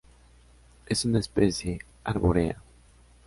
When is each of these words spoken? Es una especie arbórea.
Es 0.87 1.05
una 1.05 1.19
especie 1.19 1.77
arbórea. 2.03 2.57